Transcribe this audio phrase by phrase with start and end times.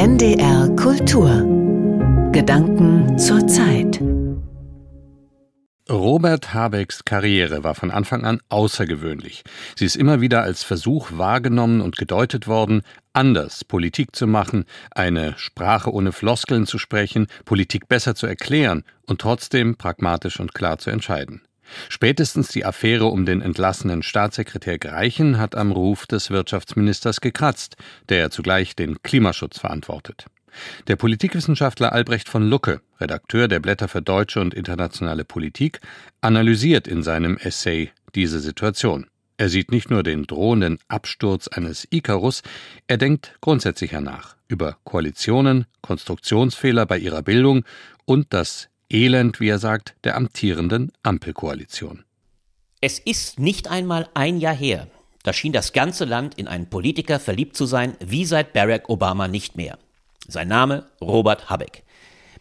[0.00, 1.28] NDR Kultur
[2.30, 4.00] Gedanken zur Zeit
[5.90, 9.42] Robert Habecks Karriere war von Anfang an außergewöhnlich.
[9.74, 12.82] Sie ist immer wieder als Versuch wahrgenommen und gedeutet worden,
[13.12, 19.20] anders Politik zu machen, eine Sprache ohne Floskeln zu sprechen, Politik besser zu erklären und
[19.20, 21.42] trotzdem pragmatisch und klar zu entscheiden.
[21.88, 27.76] Spätestens die Affäre um den entlassenen Staatssekretär Greichen hat am Ruf des Wirtschaftsministers gekratzt,
[28.08, 30.26] der zugleich den Klimaschutz verantwortet.
[30.88, 35.80] Der Politikwissenschaftler Albrecht von Lucke, Redakteur der Blätter für deutsche und internationale Politik,
[36.20, 39.06] analysiert in seinem Essay diese Situation.
[39.36, 42.42] Er sieht nicht nur den drohenden Absturz eines Ikarus,
[42.88, 47.64] er denkt grundsätzlicher nach über Koalitionen, Konstruktionsfehler bei ihrer Bildung
[48.04, 52.04] und das Elend, wie er sagt, der amtierenden Ampelkoalition.
[52.80, 54.88] Es ist nicht einmal ein Jahr her,
[55.24, 59.28] da schien das ganze Land in einen Politiker verliebt zu sein, wie seit Barack Obama
[59.28, 59.78] nicht mehr.
[60.26, 61.84] Sein Name Robert Habeck.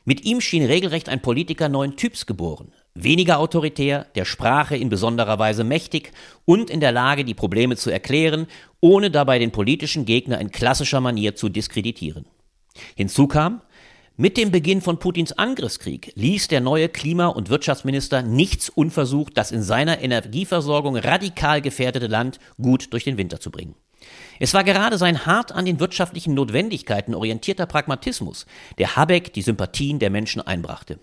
[0.05, 2.71] Mit ihm schien regelrecht ein Politiker neuen Typs geboren.
[2.93, 6.13] Weniger autoritär, der Sprache in besonderer Weise mächtig
[6.45, 8.47] und in der Lage, die Probleme zu erklären,
[8.79, 12.25] ohne dabei den politischen Gegner in klassischer Manier zu diskreditieren.
[12.95, 13.61] Hinzu kam,
[14.19, 19.51] mit dem Beginn von Putins Angriffskrieg ließ der neue Klima- und Wirtschaftsminister nichts unversucht, das
[19.51, 23.75] in seiner Energieversorgung radikal gefährdete Land gut durch den Winter zu bringen.
[24.39, 28.47] Es war gerade sein hart an den wirtschaftlichen Notwendigkeiten orientierter Pragmatismus,
[28.79, 30.97] der Habeck die Sympathien der Menschen einbrachte.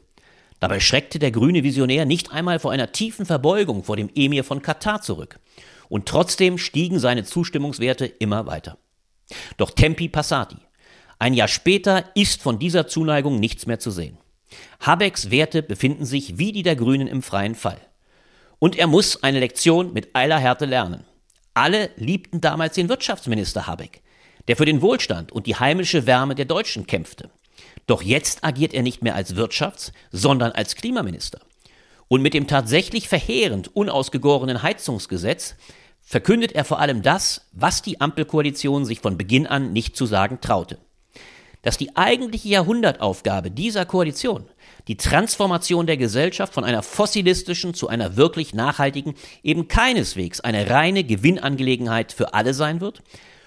[0.58, 4.60] Dabei schreckte der grüne Visionär nicht einmal vor einer tiefen Verbeugung vor dem Emir von
[4.60, 5.38] Katar zurück.
[5.88, 8.76] Und trotzdem stiegen seine Zustimmungswerte immer weiter.
[9.56, 10.56] Doch Tempi Passati.
[11.24, 14.18] Ein Jahr später ist von dieser Zuneigung nichts mehr zu sehen.
[14.80, 17.80] Habecks Werte befinden sich wie die der Grünen im freien Fall.
[18.58, 21.04] Und er muss eine Lektion mit eiler Härte lernen.
[21.54, 24.02] Alle liebten damals den Wirtschaftsminister Habeck,
[24.48, 27.30] der für den Wohlstand und die heimische Wärme der Deutschen kämpfte.
[27.86, 31.40] Doch jetzt agiert er nicht mehr als Wirtschafts-, sondern als Klimaminister.
[32.06, 35.54] Und mit dem tatsächlich verheerend unausgegorenen Heizungsgesetz
[36.02, 40.42] verkündet er vor allem das, was die Ampelkoalition sich von Beginn an nicht zu sagen
[40.42, 40.76] traute
[41.64, 44.44] dass die eigentliche Jahrhundertaufgabe dieser Koalition,
[44.86, 51.04] die Transformation der Gesellschaft von einer fossilistischen zu einer wirklich nachhaltigen, eben keineswegs eine reine
[51.04, 53.02] Gewinnangelegenheit für alle sein wird,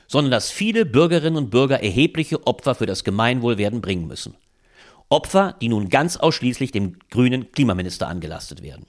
[0.08, 4.36] sondern dass viele Bürgerinnen und Bürger erhebliche Opfer für das Gemeinwohl werden bringen müssen.
[5.10, 8.88] Opfer, die nun ganz ausschließlich dem grünen Klimaminister angelastet werden.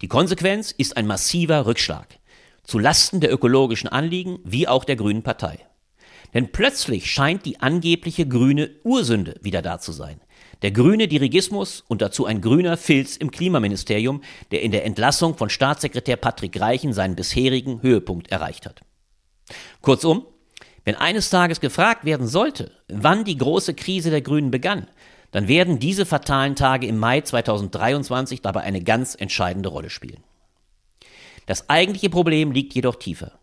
[0.00, 2.18] Die Konsequenz ist ein massiver Rückschlag
[2.64, 5.58] zu Lasten der ökologischen Anliegen wie auch der Grünen Partei.
[6.34, 10.20] Denn plötzlich scheint die angebliche grüne Ursünde wieder da zu sein.
[10.62, 15.50] Der grüne Dirigismus und dazu ein grüner Filz im Klimaministerium, der in der Entlassung von
[15.50, 18.80] Staatssekretär Patrick Reichen seinen bisherigen Höhepunkt erreicht hat.
[19.82, 20.26] Kurzum,
[20.84, 24.86] wenn eines Tages gefragt werden sollte, wann die große Krise der Grünen begann,
[25.32, 30.22] dann werden diese fatalen Tage im Mai 2023 dabei eine ganz entscheidende Rolle spielen.
[31.46, 33.35] Das eigentliche Problem liegt jedoch tiefer.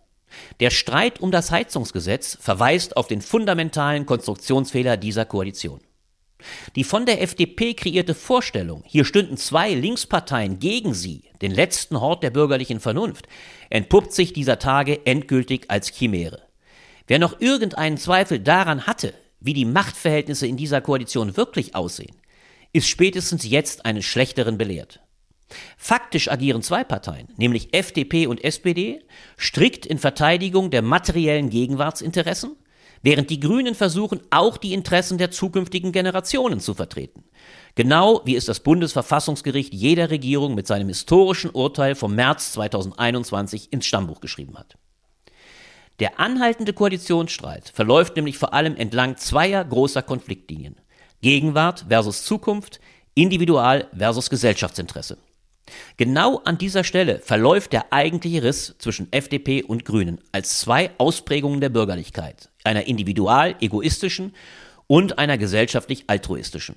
[0.59, 5.81] Der Streit um das Heizungsgesetz verweist auf den fundamentalen Konstruktionsfehler dieser Koalition.
[6.75, 12.23] Die von der FDP kreierte Vorstellung, hier stünden zwei Linksparteien gegen sie, den letzten Hort
[12.23, 13.27] der bürgerlichen Vernunft,
[13.69, 16.41] entpuppt sich dieser Tage endgültig als Chimäre.
[17.07, 22.15] Wer noch irgendeinen Zweifel daran hatte, wie die Machtverhältnisse in dieser Koalition wirklich aussehen,
[22.71, 25.02] ist spätestens jetzt eines Schlechteren belehrt.
[25.77, 29.01] Faktisch agieren zwei Parteien, nämlich FDP und SPD,
[29.37, 32.55] strikt in Verteidigung der materiellen Gegenwartsinteressen,
[33.01, 37.23] während die Grünen versuchen, auch die Interessen der zukünftigen Generationen zu vertreten.
[37.75, 43.85] Genau wie es das Bundesverfassungsgericht jeder Regierung mit seinem historischen Urteil vom März 2021 ins
[43.85, 44.77] Stammbuch geschrieben hat.
[45.99, 50.75] Der anhaltende Koalitionsstreit verläuft nämlich vor allem entlang zweier großer Konfliktlinien.
[51.21, 52.79] Gegenwart versus Zukunft,
[53.15, 55.17] Individual versus Gesellschaftsinteresse.
[55.97, 61.61] Genau an dieser Stelle verläuft der eigentliche Riss zwischen FDP und Grünen als zwei Ausprägungen
[61.61, 64.33] der Bürgerlichkeit, einer individual egoistischen
[64.87, 66.75] und einer gesellschaftlich altruistischen.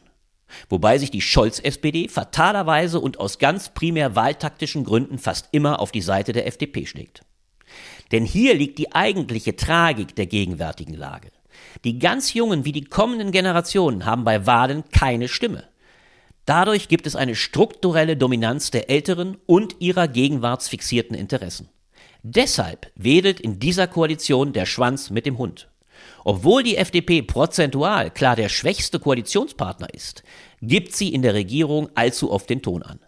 [0.69, 6.03] Wobei sich die Scholz-SPD fatalerweise und aus ganz primär wahltaktischen Gründen fast immer auf die
[6.03, 7.23] Seite der FDP schlägt.
[8.13, 11.33] Denn hier liegt die eigentliche Tragik der gegenwärtigen Lage.
[11.85, 15.65] Die ganz jungen wie die kommenden Generationen haben bei Wahlen keine Stimme.
[16.47, 21.69] Dadurch gibt es eine strukturelle Dominanz der älteren und ihrer gegenwartsfixierten Interessen.
[22.23, 25.69] Deshalb wedelt in dieser Koalition der Schwanz mit dem Hund.
[26.25, 30.23] Obwohl die FDP prozentual klar der schwächste Koalitionspartner ist,
[30.63, 33.01] gibt sie in der Regierung allzu oft den Ton an.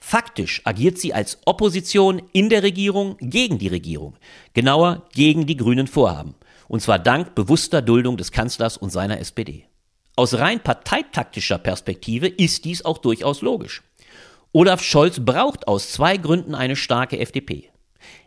[0.00, 4.16] Faktisch agiert sie als Opposition in der Regierung gegen die Regierung,
[4.54, 6.34] genauer gegen die grünen Vorhaben
[6.66, 9.66] Und zwar dank bewusster Duldung des Kanzlers und seiner SPD.
[10.14, 13.82] Aus rein parteitaktischer Perspektive ist dies auch durchaus logisch.
[14.52, 17.70] Olaf Scholz braucht aus zwei Gründen eine starke FDP.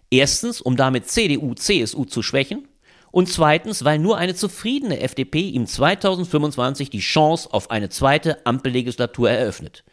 [0.10, 2.68] Erstens, um damit CDU, CSU zu schwächen
[3.12, 9.30] und zweitens, weil nur eine zufriedene FDP ihm 2025 die Chance auf eine zweite Ampellegislatur
[9.30, 9.84] eröffnet.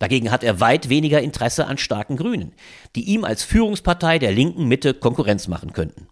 [0.00, 2.52] Dagegen hat er weit weniger Interesse an starken Grünen,
[2.96, 6.08] die ihm als Führungspartei der linken Mitte Konkurrenz machen könnten.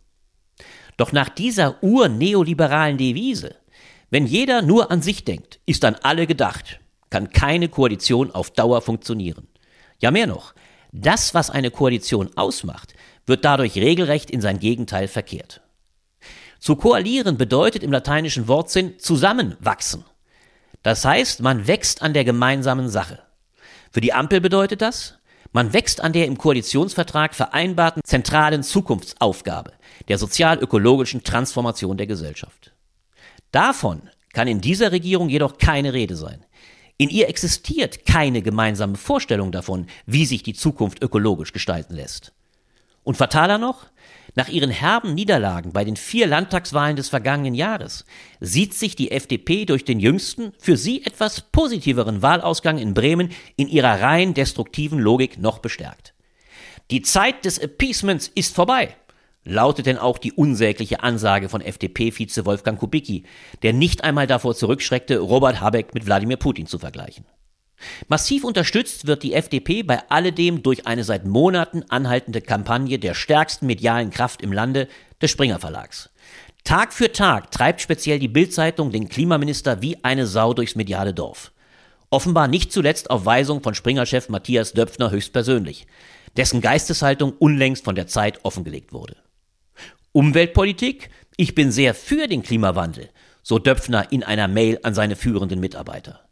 [0.96, 3.56] Doch nach dieser urneoliberalen Devise
[4.10, 6.80] wenn jeder nur an sich denkt, ist an alle gedacht,
[7.10, 9.48] kann keine Koalition auf Dauer funktionieren.
[9.98, 10.54] Ja, mehr noch.
[10.92, 12.94] Das, was eine Koalition ausmacht,
[13.26, 15.60] wird dadurch regelrecht in sein Gegenteil verkehrt.
[16.58, 20.04] Zu koalieren bedeutet im lateinischen Wortsinn zusammenwachsen.
[20.82, 23.18] Das heißt, man wächst an der gemeinsamen Sache.
[23.90, 25.18] Für die Ampel bedeutet das,
[25.52, 29.72] man wächst an der im Koalitionsvertrag vereinbarten zentralen Zukunftsaufgabe,
[30.08, 32.72] der sozial-ökologischen Transformation der Gesellschaft.
[33.56, 34.02] Davon
[34.34, 36.44] kann in dieser Regierung jedoch keine Rede sein.
[36.98, 42.34] In ihr existiert keine gemeinsame Vorstellung davon, wie sich die Zukunft ökologisch gestalten lässt.
[43.02, 43.86] Und fataler noch,
[44.34, 48.04] nach ihren herben Niederlagen bei den vier Landtagswahlen des vergangenen Jahres
[48.40, 53.68] sieht sich die FDP durch den jüngsten, für sie etwas positiveren Wahlausgang in Bremen in
[53.68, 56.12] ihrer rein destruktiven Logik noch bestärkt.
[56.90, 58.94] Die Zeit des Appeasements ist vorbei
[59.46, 63.24] lautet denn auch die unsägliche Ansage von FDP-Vize Wolfgang Kubicki,
[63.62, 67.24] der nicht einmal davor zurückschreckte, Robert Habeck mit Wladimir Putin zu vergleichen.
[68.08, 73.66] Massiv unterstützt wird die FDP bei alledem durch eine seit Monaten anhaltende Kampagne der stärksten
[73.66, 74.88] medialen Kraft im Lande
[75.22, 76.10] des Springer Verlags.
[76.64, 81.52] Tag für Tag treibt speziell die Bildzeitung den Klimaminister wie eine Sau durchs mediale Dorf.
[82.10, 85.86] Offenbar nicht zuletzt auf Weisung von Springer-Chef Matthias Döpfner höchstpersönlich,
[86.36, 89.16] dessen Geisteshaltung unlängst von der Zeit offengelegt wurde.
[90.16, 91.10] Umweltpolitik?
[91.36, 93.10] Ich bin sehr für den Klimawandel,
[93.42, 96.26] so Döpfner in einer Mail an seine führenden Mitarbeiter.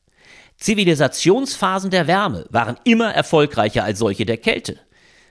[0.57, 4.79] Zivilisationsphasen der Wärme waren immer erfolgreicher als solche der Kälte.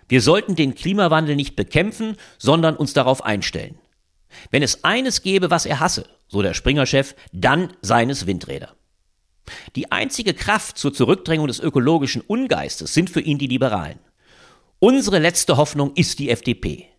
[0.08, 3.80] Wir sollten den Klimawandel nicht bekämpfen, sondern uns darauf einstellen.
[4.52, 8.76] Wenn es eines gäbe, was er hasse, so der Springer-Chef, dann seines Windräder.
[9.76, 13.98] Die einzige Kraft zur Zurückdrängung des ökologischen Ungeistes sind für ihn die Liberalen.
[14.78, 16.93] Unsere letzte Hoffnung ist die FDP.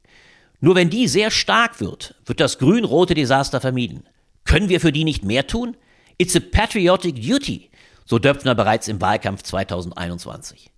[0.64, 4.08] Nur wenn die sehr stark wird, wird das grün-rote Desaster vermieden.
[4.44, 5.76] Können wir für die nicht mehr tun?
[6.16, 7.70] It's a patriotic duty,
[8.06, 10.70] so Döpfner bereits im Wahlkampf 2021.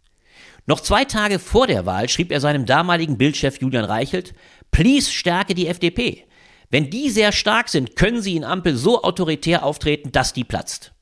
[0.66, 4.34] Noch zwei Tage vor der Wahl schrieb er seinem damaligen Bildchef Julian Reichelt,
[4.72, 6.24] please stärke die FDP.
[6.68, 10.94] Wenn die sehr stark sind, können sie in Ampel so autoritär auftreten, dass die platzt.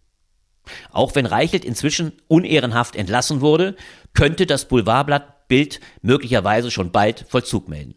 [0.90, 3.76] Auch wenn Reichelt inzwischen unehrenhaft entlassen wurde,
[4.12, 7.94] könnte das Boulevardblatt Bild möglicherweise schon bald Vollzug melden.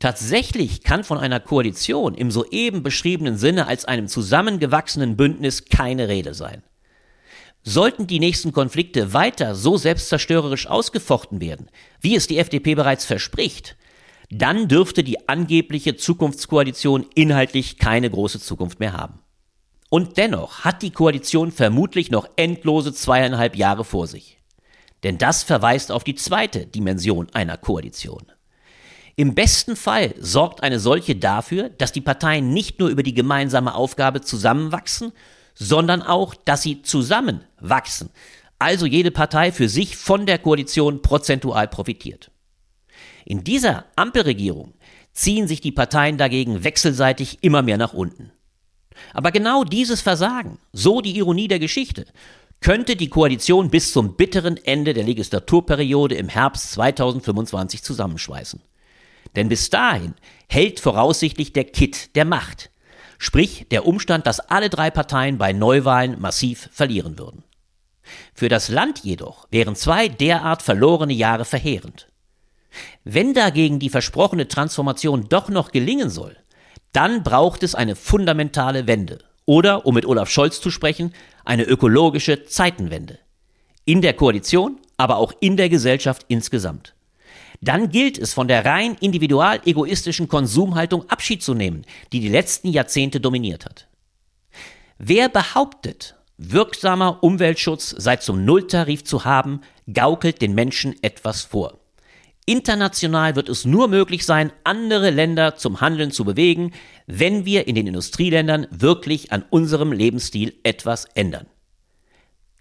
[0.00, 6.32] Tatsächlich kann von einer Koalition im soeben beschriebenen Sinne als einem zusammengewachsenen Bündnis keine Rede
[6.32, 6.62] sein.
[7.62, 11.70] Sollten die nächsten Konflikte weiter so selbstzerstörerisch ausgefochten werden,
[12.00, 13.76] wie es die FDP bereits verspricht,
[14.30, 19.20] dann dürfte die angebliche Zukunftskoalition inhaltlich keine große Zukunft mehr haben.
[19.90, 24.38] Und dennoch hat die Koalition vermutlich noch endlose zweieinhalb Jahre vor sich.
[25.02, 28.32] Denn das verweist auf die zweite Dimension einer Koalition.
[29.20, 33.74] Im besten Fall sorgt eine solche dafür, dass die Parteien nicht nur über die gemeinsame
[33.74, 35.12] Aufgabe zusammenwachsen,
[35.54, 38.08] sondern auch, dass sie zusammenwachsen.
[38.58, 42.30] Also jede Partei für sich von der Koalition prozentual profitiert.
[43.26, 44.72] In dieser Ampelregierung
[45.12, 48.32] ziehen sich die Parteien dagegen wechselseitig immer mehr nach unten.
[49.12, 52.06] Aber genau dieses Versagen, so die Ironie der Geschichte,
[52.62, 58.62] könnte die Koalition bis zum bitteren Ende der Legislaturperiode im Herbst 2025 zusammenschweißen.
[59.36, 60.14] Denn bis dahin
[60.48, 62.70] hält voraussichtlich der Kit der Macht,
[63.18, 67.44] sprich der Umstand, dass alle drei Parteien bei Neuwahlen massiv verlieren würden.
[68.34, 72.08] Für das Land jedoch wären zwei derart verlorene Jahre verheerend.
[73.04, 76.36] Wenn dagegen die versprochene Transformation doch noch gelingen soll,
[76.92, 81.12] dann braucht es eine fundamentale Wende oder, um mit Olaf Scholz zu sprechen,
[81.44, 83.18] eine ökologische Zeitenwende.
[83.84, 86.94] In der Koalition, aber auch in der Gesellschaft insgesamt
[87.60, 92.68] dann gilt es von der rein individual egoistischen Konsumhaltung Abschied zu nehmen, die die letzten
[92.68, 93.86] Jahrzehnte dominiert hat.
[94.98, 99.60] Wer behauptet, wirksamer Umweltschutz sei zum Nulltarif zu haben,
[99.92, 101.78] gaukelt den Menschen etwas vor.
[102.46, 106.72] International wird es nur möglich sein, andere Länder zum Handeln zu bewegen,
[107.06, 111.46] wenn wir in den Industrieländern wirklich an unserem Lebensstil etwas ändern.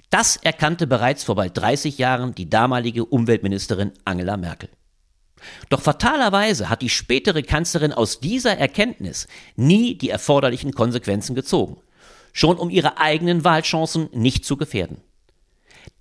[0.09, 4.69] Das erkannte bereits vor bald 30 Jahren die damalige Umweltministerin Angela Merkel.
[5.69, 11.77] Doch fatalerweise hat die spätere Kanzlerin aus dieser Erkenntnis nie die erforderlichen Konsequenzen gezogen,
[12.33, 15.01] schon um ihre eigenen Wahlchancen nicht zu gefährden.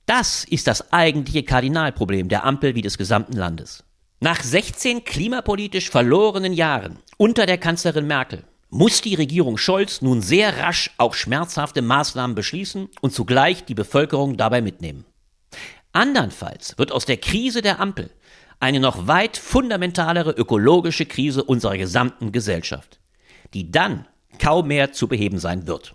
[0.07, 3.85] Das ist das eigentliche Kardinalproblem der Ampel wie des gesamten Landes.
[4.21, 10.59] Nach 16 klimapolitisch verlorenen Jahren unter der Kanzlerin Merkel muss die Regierung Scholz nun sehr
[10.59, 15.05] rasch auch schmerzhafte Maßnahmen beschließen und zugleich die Bevölkerung dabei mitnehmen.
[15.93, 18.11] Andernfalls wird aus der Krise der Ampel
[18.61, 23.01] eine noch weit fundamentalere ökologische Krise unserer gesamten Gesellschaft,
[23.55, 24.07] die dann
[24.39, 25.95] kaum mehr zu beheben sein wird.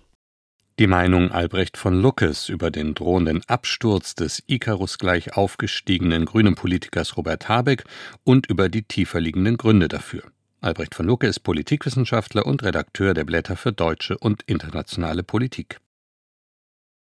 [0.79, 7.15] Die Meinung Albrecht von Luckes über den drohenden Absturz des Icarus gleich aufgestiegenen grünen Politikers
[7.15, 7.84] Robert Habeck
[8.24, 10.24] und über die tiefer liegenden Gründe dafür.
[10.62, 15.79] Albrecht von Lucke ist Politikwissenschaftler und Redakteur der Blätter für deutsche und internationale Politik.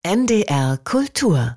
[0.04, 1.56] NDR Kultur